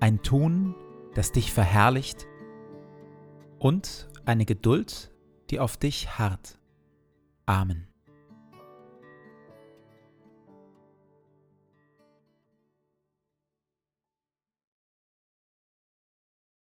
ein 0.00 0.22
Tun, 0.22 0.74
das 1.14 1.30
dich 1.30 1.52
verherrlicht 1.52 2.26
und 3.58 4.08
eine 4.24 4.46
Geduld, 4.46 5.14
die 5.50 5.60
auf 5.60 5.76
dich 5.76 6.18
harrt. 6.18 6.58
Amen. 7.46 7.86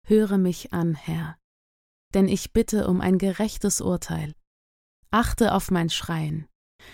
Höre 0.05 0.37
mich 0.37 0.73
an, 0.73 0.95
Herr, 0.95 1.39
denn 2.13 2.27
ich 2.29 2.53
bitte 2.53 2.89
um 2.89 3.01
ein 3.01 3.19
gerechtes 3.19 3.81
Urteil. 3.81 4.35
Achte 5.11 5.55
auf 5.55 5.71
mein 5.71 5.91
Schreien, 5.91 6.49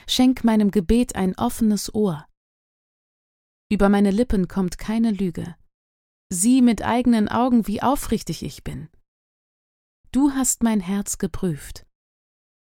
schenk 0.07 0.45
meinem 0.45 0.71
Gebet 0.71 1.17
ein 1.17 1.37
offenes 1.37 1.93
Ohr. 1.95 2.27
Über 3.71 3.89
meine 3.89 4.11
Lippen 4.11 4.47
kommt 4.47 4.79
keine 4.79 5.11
Lüge, 5.11 5.57
Sieh 6.31 6.61
mit 6.63 6.83
eigenen 6.83 7.29
Augen, 7.29 7.67
wie 7.67 7.83
aufrichtig 7.83 8.43
ich 8.43 8.63
bin. 8.63 8.89
Du 10.13 10.33
hast 10.33 10.63
mein 10.63 10.81
Herz 10.81 11.19
geprüft. 11.19 11.87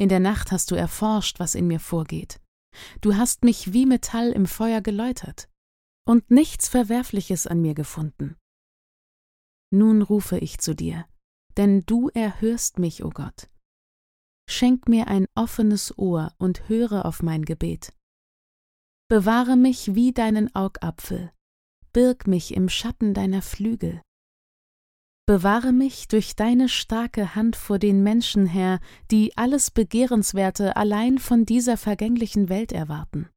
In 0.00 0.08
der 0.08 0.20
Nacht 0.20 0.52
hast 0.52 0.70
du 0.70 0.76
erforscht, 0.76 1.40
was 1.40 1.54
in 1.54 1.66
mir 1.66 1.80
vorgeht. 1.80 2.40
Du 3.00 3.16
hast 3.16 3.42
mich 3.42 3.72
wie 3.72 3.86
Metall 3.86 4.30
im 4.30 4.46
Feuer 4.46 4.80
geläutert 4.80 5.48
und 6.06 6.30
nichts 6.30 6.68
Verwerfliches 6.68 7.46
an 7.46 7.60
mir 7.60 7.74
gefunden. 7.74 8.36
Nun 9.70 10.02
rufe 10.02 10.38
ich 10.38 10.58
zu 10.58 10.74
dir, 10.74 11.06
denn 11.56 11.84
du 11.84 12.08
erhörst 12.08 12.78
mich, 12.78 13.04
o 13.04 13.08
oh 13.08 13.10
Gott. 13.10 13.50
Schenk 14.48 14.88
mir 14.88 15.08
ein 15.08 15.26
offenes 15.34 15.98
Ohr 15.98 16.34
und 16.38 16.68
höre 16.68 17.04
auf 17.04 17.22
mein 17.22 17.44
Gebet. 17.44 17.92
Bewahre 19.08 19.56
mich 19.56 19.94
wie 19.94 20.12
deinen 20.12 20.54
Augapfel, 20.54 21.32
birg 21.92 22.26
mich 22.26 22.54
im 22.54 22.68
Schatten 22.68 23.14
deiner 23.14 23.42
Flügel. 23.42 24.02
Bewahre 25.26 25.72
mich 25.72 26.08
durch 26.08 26.36
deine 26.36 26.70
starke 26.70 27.34
Hand 27.34 27.54
vor 27.54 27.78
den 27.78 28.02
Menschen, 28.02 28.46
Herr, 28.46 28.80
die 29.10 29.36
alles 29.36 29.70
Begehrenswerte 29.70 30.76
allein 30.76 31.18
von 31.18 31.44
dieser 31.44 31.76
vergänglichen 31.76 32.48
Welt 32.48 32.72
erwarten. 32.72 33.28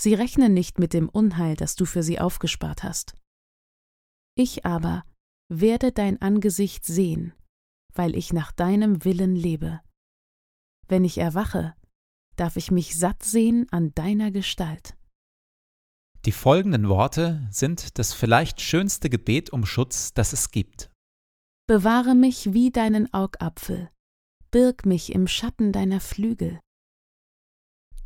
Sie 0.00 0.14
rechnen 0.14 0.54
nicht 0.54 0.78
mit 0.78 0.92
dem 0.92 1.08
Unheil, 1.08 1.56
das 1.56 1.74
du 1.74 1.84
für 1.84 2.02
sie 2.02 2.20
aufgespart 2.20 2.82
hast. 2.84 3.16
Ich 4.36 4.64
aber 4.64 5.04
werde 5.48 5.92
dein 5.92 6.20
Angesicht 6.22 6.84
sehen, 6.84 7.32
weil 7.92 8.16
ich 8.16 8.32
nach 8.32 8.52
deinem 8.52 9.04
Willen 9.04 9.36
lebe. 9.36 9.80
Wenn 10.86 11.04
ich 11.04 11.18
erwache, 11.18 11.74
darf 12.36 12.56
ich 12.56 12.70
mich 12.70 12.96
satt 12.96 13.22
sehen 13.22 13.66
an 13.70 13.94
deiner 13.94 14.30
Gestalt. 14.30 14.96
Die 16.24 16.32
folgenden 16.32 16.88
Worte 16.88 17.46
sind 17.50 17.98
das 17.98 18.14
vielleicht 18.14 18.62
schönste 18.62 19.10
Gebet 19.10 19.50
um 19.50 19.66
Schutz, 19.66 20.14
das 20.14 20.32
es 20.32 20.50
gibt. 20.50 20.90
Bewahre 21.66 22.14
mich 22.14 22.54
wie 22.54 22.70
deinen 22.70 23.12
Augapfel, 23.12 23.90
birg 24.50 24.86
mich 24.86 25.12
im 25.12 25.26
Schatten 25.26 25.70
deiner 25.70 26.00
Flügel. 26.00 26.60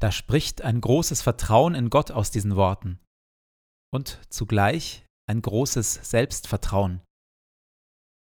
Da 0.00 0.10
spricht 0.10 0.62
ein 0.62 0.80
großes 0.80 1.22
Vertrauen 1.22 1.74
in 1.74 1.90
Gott 1.90 2.10
aus 2.10 2.32
diesen 2.32 2.56
Worten 2.56 3.00
und 3.92 4.20
zugleich 4.30 5.06
ein 5.28 5.40
großes 5.40 5.94
Selbstvertrauen. 6.10 7.02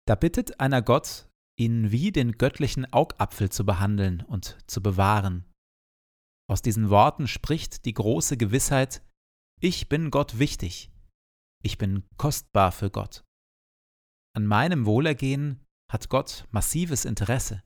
Da 0.08 0.16
bittet 0.16 0.60
einer 0.60 0.82
Gott, 0.82 1.30
ihn 1.60 1.92
wie 1.92 2.12
den 2.12 2.34
göttlichen 2.34 2.92
Augapfel 2.92 3.52
zu 3.52 3.64
behandeln 3.64 4.22
und 4.22 4.58
zu 4.66 4.82
bewahren. 4.82 5.46
Aus 6.50 6.62
diesen 6.62 6.90
Worten 6.90 7.28
spricht 7.28 7.86
die 7.86 7.94
große 7.94 8.38
Gewissheit, 8.38 9.02
ich 9.64 9.88
bin 9.88 10.12
Gott 10.12 10.40
wichtig. 10.40 10.92
Ich 11.64 11.78
bin 11.78 12.04
kostbar 12.18 12.74
für 12.74 12.92
Gott. 12.92 13.24
An 14.36 14.46
meinem 14.46 14.86
Wohlergehen 14.86 15.66
hat 15.90 16.10
Gott 16.10 16.46
massives 16.52 17.06
Interesse. 17.06 17.64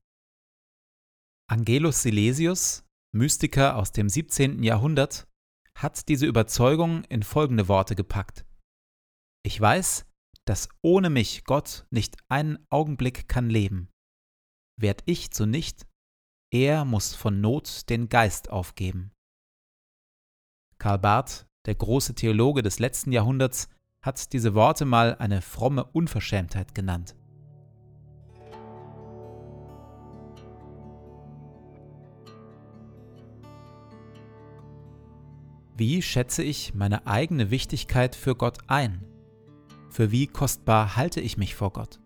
Angelus 1.49 2.03
Silesius, 2.03 2.85
Mystiker 3.15 3.77
aus 3.77 3.93
dem 3.93 4.09
17. 4.09 4.61
Jahrhundert, 4.61 5.27
hat 5.75 6.07
diese 6.07 6.27
Überzeugung 6.27 7.03
in 7.05 7.23
folgende 7.23 7.67
Worte 7.67 7.95
gepackt. 7.95 8.45
Ich 9.43 9.59
weiß, 9.59 10.05
dass 10.45 10.69
ohne 10.83 11.09
mich 11.09 11.45
Gott 11.45 11.87
nicht 11.89 12.17
einen 12.29 12.63
Augenblick 12.69 13.27
kann 13.27 13.49
leben. 13.49 13.89
Werd 14.79 15.01
ich 15.07 15.31
zunicht, 15.31 15.87
er 16.53 16.85
muss 16.85 17.15
von 17.15 17.41
Not 17.41 17.89
den 17.89 18.07
Geist 18.07 18.51
aufgeben. 18.51 19.13
Karl 20.77 20.99
Barth 20.99 21.46
der 21.67 21.75
große 21.75 22.15
Theologe 22.15 22.63
des 22.63 22.79
letzten 22.79 23.11
Jahrhunderts, 23.11 23.69
hat 24.01 24.33
diese 24.33 24.55
Worte 24.55 24.85
mal 24.85 25.15
eine 25.19 25.41
fromme 25.41 25.83
Unverschämtheit 25.83 26.73
genannt. 26.73 27.15
Wie 35.75 36.01
schätze 36.01 36.41
ich 36.41 36.73
meine 36.73 37.05
eigene 37.05 37.51
Wichtigkeit 37.51 38.15
für 38.15 38.35
Gott 38.35 38.57
ein? 38.67 39.05
Für 39.89 40.11
wie 40.11 40.25
kostbar 40.25 40.95
halte 40.95 41.21
ich 41.21 41.37
mich 41.37 41.53
vor 41.53 41.71
Gott? 41.71 41.99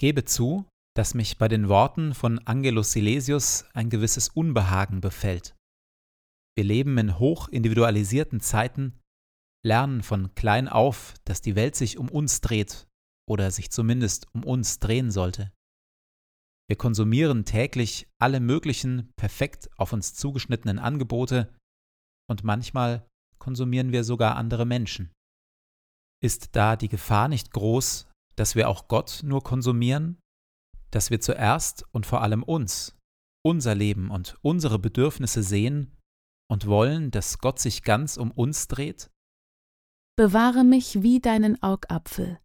Gebe 0.00 0.24
zu, 0.24 0.66
dass 0.96 1.12
mich 1.12 1.36
bei 1.36 1.46
den 1.46 1.68
Worten 1.68 2.14
von 2.14 2.38
Angelus 2.46 2.92
Silesius 2.92 3.66
ein 3.74 3.90
gewisses 3.90 4.30
Unbehagen 4.30 5.02
befällt. 5.02 5.54
Wir 6.56 6.64
leben 6.64 6.96
in 6.96 7.18
hoch 7.18 7.48
individualisierten 7.48 8.40
Zeiten, 8.40 8.98
lernen 9.64 10.02
von 10.02 10.34
klein 10.34 10.68
auf, 10.68 11.14
dass 11.26 11.42
die 11.42 11.54
Welt 11.54 11.76
sich 11.76 11.98
um 11.98 12.08
uns 12.08 12.40
dreht 12.40 12.88
oder 13.28 13.50
sich 13.50 13.70
zumindest 13.70 14.26
um 14.32 14.42
uns 14.42 14.78
drehen 14.78 15.10
sollte. 15.10 15.52
Wir 16.66 16.76
konsumieren 16.76 17.44
täglich 17.44 18.08
alle 18.18 18.40
möglichen 18.40 19.12
perfekt 19.16 19.68
auf 19.76 19.92
uns 19.92 20.14
zugeschnittenen 20.14 20.78
Angebote 20.78 21.54
und 22.26 22.42
manchmal 22.42 23.06
konsumieren 23.38 23.92
wir 23.92 24.04
sogar 24.04 24.36
andere 24.36 24.64
Menschen. 24.64 25.12
Ist 26.22 26.56
da 26.56 26.76
die 26.76 26.88
Gefahr 26.88 27.28
nicht 27.28 27.52
groß, 27.52 28.09
dass 28.40 28.54
wir 28.54 28.70
auch 28.70 28.88
Gott 28.88 29.20
nur 29.22 29.42
konsumieren, 29.42 30.18
dass 30.90 31.10
wir 31.10 31.20
zuerst 31.20 31.84
und 31.92 32.06
vor 32.06 32.22
allem 32.22 32.42
uns, 32.42 32.96
unser 33.44 33.74
Leben 33.74 34.10
und 34.10 34.38
unsere 34.40 34.78
Bedürfnisse 34.78 35.42
sehen 35.42 35.94
und 36.50 36.66
wollen, 36.66 37.10
dass 37.10 37.38
Gott 37.40 37.58
sich 37.58 37.82
ganz 37.82 38.16
um 38.16 38.30
uns 38.30 38.66
dreht? 38.66 39.10
Bewahre 40.16 40.64
mich 40.64 41.02
wie 41.02 41.20
deinen 41.20 41.62
Augapfel, 41.62 42.40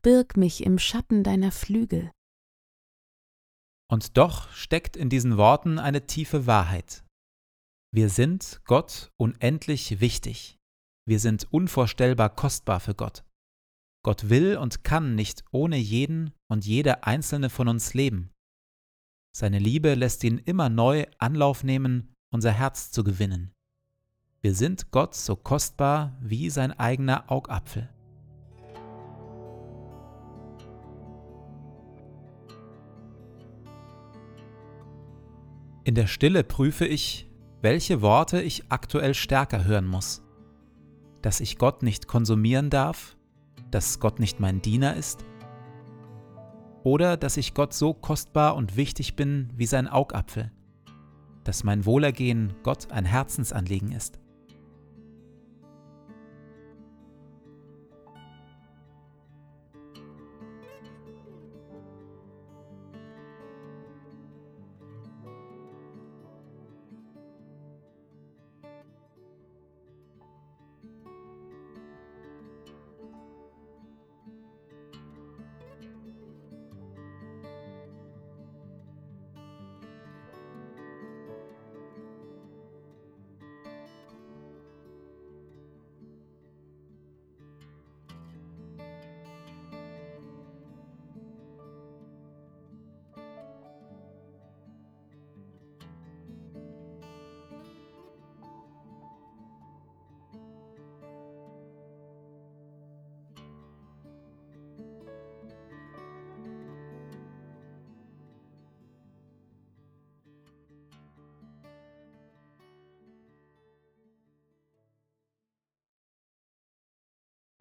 birg 0.00 0.36
mich 0.36 0.62
im 0.62 0.78
Schatten 0.78 1.24
deiner 1.24 1.50
Flügel. 1.50 2.12
Und 3.90 4.16
doch 4.16 4.48
steckt 4.52 4.96
in 4.96 5.08
diesen 5.08 5.38
Worten 5.38 5.80
eine 5.80 6.06
tiefe 6.06 6.46
Wahrheit. 6.46 7.04
Wir 7.92 8.10
sind 8.10 8.60
Gott 8.64 9.10
unendlich 9.16 10.00
wichtig. 10.00 10.56
Wir 11.04 11.18
sind 11.18 11.52
unvorstellbar 11.52 12.30
kostbar 12.30 12.78
für 12.78 12.94
Gott. 12.94 13.24
Gott 14.04 14.28
will 14.28 14.56
und 14.56 14.82
kann 14.82 15.14
nicht 15.14 15.44
ohne 15.52 15.76
jeden 15.76 16.32
und 16.48 16.66
jede 16.66 17.04
einzelne 17.04 17.50
von 17.50 17.68
uns 17.68 17.94
leben. 17.94 18.30
Seine 19.34 19.60
Liebe 19.60 19.94
lässt 19.94 20.24
ihn 20.24 20.38
immer 20.38 20.68
neu 20.68 21.06
Anlauf 21.18 21.62
nehmen, 21.62 22.14
unser 22.30 22.50
Herz 22.50 22.90
zu 22.90 23.04
gewinnen. 23.04 23.52
Wir 24.40 24.54
sind 24.54 24.90
Gott 24.90 25.14
so 25.14 25.36
kostbar 25.36 26.18
wie 26.20 26.50
sein 26.50 26.72
eigener 26.72 27.30
Augapfel. 27.30 27.88
In 35.84 35.94
der 35.94 36.08
Stille 36.08 36.42
prüfe 36.42 36.86
ich, 36.86 37.28
welche 37.60 38.02
Worte 38.02 38.42
ich 38.42 38.64
aktuell 38.68 39.14
stärker 39.14 39.64
hören 39.64 39.86
muss. 39.86 40.22
Dass 41.22 41.38
ich 41.38 41.56
Gott 41.56 41.84
nicht 41.84 42.08
konsumieren 42.08 42.68
darf, 42.68 43.16
dass 43.72 43.98
Gott 43.98 44.20
nicht 44.20 44.38
mein 44.38 44.62
Diener 44.62 44.94
ist? 44.94 45.24
Oder 46.84 47.16
dass 47.16 47.36
ich 47.36 47.54
Gott 47.54 47.72
so 47.74 47.94
kostbar 47.94 48.54
und 48.54 48.76
wichtig 48.76 49.16
bin 49.16 49.50
wie 49.56 49.66
sein 49.66 49.88
Augapfel? 49.88 50.52
Dass 51.42 51.64
mein 51.64 51.84
Wohlergehen 51.84 52.52
Gott 52.62 52.92
ein 52.92 53.04
Herzensanliegen 53.04 53.90
ist? 53.90 54.21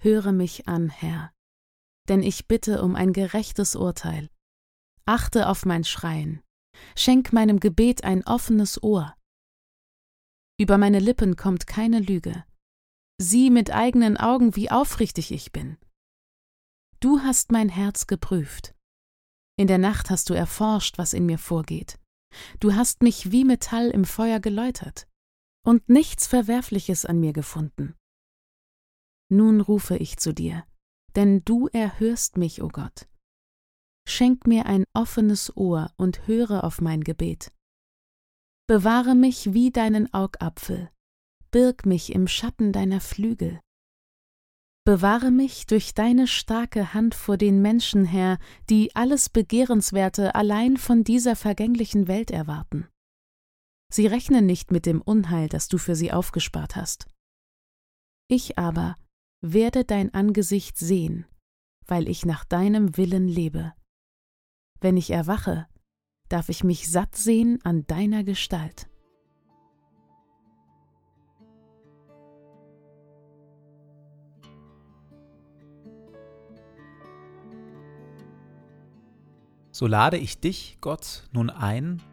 Höre 0.03 0.31
mich 0.31 0.67
an, 0.67 0.89
Herr, 0.89 1.31
denn 2.09 2.23
ich 2.23 2.47
bitte 2.47 2.81
um 2.81 2.95
ein 2.95 3.13
gerechtes 3.13 3.75
Urteil. 3.75 4.31
Achte 5.05 5.47
auf 5.47 5.63
mein 5.63 5.83
Schreien, 5.83 6.41
schenk 6.95 7.33
meinem 7.33 7.59
Gebet 7.59 8.03
ein 8.03 8.25
offenes 8.25 8.81
Ohr. 8.81 9.15
Über 10.59 10.79
meine 10.79 10.97
Lippen 10.97 11.35
kommt 11.35 11.67
keine 11.67 11.99
Lüge. 11.99 12.43
Sieh 13.21 13.51
mit 13.51 13.69
eigenen 13.69 14.17
Augen, 14.17 14.55
wie 14.55 14.71
aufrichtig 14.71 15.31
ich 15.31 15.51
bin. 15.51 15.77
Du 16.99 17.19
hast 17.19 17.51
mein 17.51 17.69
Herz 17.69 18.07
geprüft. 18.07 18.73
In 19.55 19.67
der 19.67 19.77
Nacht 19.77 20.09
hast 20.09 20.31
du 20.31 20.33
erforscht, 20.33 20.97
was 20.97 21.13
in 21.13 21.27
mir 21.27 21.37
vorgeht. 21.37 21.99
Du 22.59 22.73
hast 22.73 23.03
mich 23.03 23.31
wie 23.31 23.45
Metall 23.45 23.91
im 23.91 24.05
Feuer 24.05 24.39
geläutert 24.39 25.07
und 25.63 25.89
nichts 25.89 26.25
Verwerfliches 26.25 27.05
an 27.05 27.19
mir 27.19 27.33
gefunden. 27.33 27.95
Nun 29.31 29.61
rufe 29.61 29.95
ich 29.95 30.17
zu 30.17 30.33
dir, 30.33 30.65
denn 31.15 31.45
du 31.45 31.67
erhörst 31.67 32.35
mich, 32.35 32.61
o 32.61 32.65
oh 32.65 32.67
Gott. 32.67 33.07
Schenk 34.05 34.45
mir 34.45 34.65
ein 34.65 34.83
offenes 34.93 35.55
Ohr 35.55 35.93
und 35.95 36.27
höre 36.27 36.65
auf 36.65 36.81
mein 36.81 37.01
Gebet. 37.01 37.53
Bewahre 38.67 39.15
mich 39.15 39.53
wie 39.53 39.71
deinen 39.71 40.13
Augapfel, 40.13 40.91
birg 41.49 41.85
mich 41.85 42.13
im 42.13 42.27
Schatten 42.27 42.73
deiner 42.73 42.99
Flügel. 42.99 43.61
Bewahre 44.83 45.31
mich 45.31 45.65
durch 45.65 45.93
deine 45.93 46.27
starke 46.27 46.93
Hand 46.93 47.15
vor 47.15 47.37
den 47.37 47.61
Menschen, 47.61 48.03
Herr, 48.03 48.37
die 48.69 48.93
alles 48.97 49.29
Begehrenswerte 49.29 50.35
allein 50.35 50.75
von 50.75 51.05
dieser 51.05 51.37
vergänglichen 51.37 52.09
Welt 52.09 52.31
erwarten. 52.31 52.89
Sie 53.93 54.07
rechnen 54.07 54.45
nicht 54.45 54.71
mit 54.71 54.85
dem 54.85 55.01
Unheil, 55.01 55.47
das 55.47 55.69
du 55.69 55.77
für 55.77 55.95
sie 55.95 56.11
aufgespart 56.11 56.75
hast. 56.75 57.07
Ich 58.27 58.57
aber 58.57 58.95
werde 59.41 59.83
dein 59.83 60.13
Angesicht 60.13 60.77
sehen, 60.77 61.25
weil 61.87 62.07
ich 62.07 62.25
nach 62.25 62.45
deinem 62.45 62.95
Willen 62.95 63.27
lebe. 63.27 63.73
Wenn 64.79 64.97
ich 64.97 65.09
erwache, 65.09 65.67
darf 66.29 66.49
ich 66.49 66.63
mich 66.63 66.89
satt 66.89 67.15
sehen 67.15 67.59
an 67.63 67.85
deiner 67.87 68.23
Gestalt. 68.23 68.87
So 79.71 79.87
lade 79.87 80.17
ich 80.17 80.39
dich, 80.39 80.77
Gott, 80.81 81.27
nun 81.31 81.49
ein, 81.49 82.03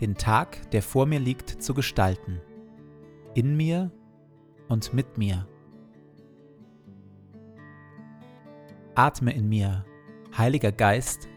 den 0.00 0.14
Tag, 0.14 0.70
der 0.70 0.82
vor 0.82 1.06
mir 1.06 1.18
liegt, 1.18 1.62
zu 1.62 1.74
gestalten, 1.74 2.40
in 3.34 3.56
mir 3.56 3.90
und 4.68 4.94
mit 4.94 5.18
mir 5.18 5.48
Atme 8.96 9.30
in 9.34 9.46
mir, 9.46 9.84
Heiliger 10.38 10.72
Geist, 10.72 11.28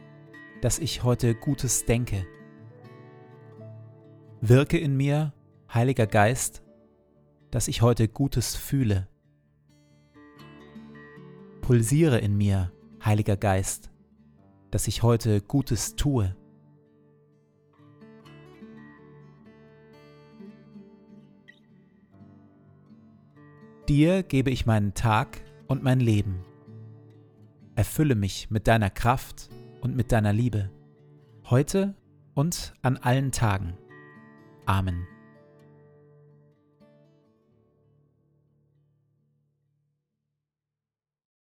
dass 0.62 0.80
ich 0.80 1.04
heute 1.04 1.36
Gutes 1.36 1.84
denke. 1.84 2.26
Wirke 4.40 4.78
in 4.78 4.96
mir, 4.96 5.34
Heiliger 5.74 6.08
Geist, 6.08 6.64
dass 7.52 7.68
ich 7.68 7.82
heute 7.82 8.08
Gutes 8.08 8.56
fühle. 8.56 9.10
Pulsiere 11.60 12.20
in 12.20 12.38
mir, 12.38 12.72
Heiliger 13.04 13.36
Geist, 13.36 13.92
dass 14.72 14.88
ich 14.88 15.04
heute 15.04 15.42
Gutes 15.42 15.98
tue. 15.98 16.34
Dir 23.90 24.24
gebe 24.24 24.50
ich 24.50 24.66
meinen 24.66 24.94
Tag 24.94 25.42
und 25.68 25.84
mein 25.84 26.00
Leben. 26.00 26.46
Erfülle 27.80 28.16
mich 28.16 28.52
mit 28.52 28.68
deiner 28.68 28.90
Kraft 28.90 29.48
und 29.80 29.96
mit 29.96 30.12
deiner 30.12 30.34
Liebe, 30.34 30.70
heute 31.46 31.96
und 32.34 32.74
an 32.82 32.98
allen 32.98 33.32
Tagen. 33.32 33.78
Amen. 34.66 35.08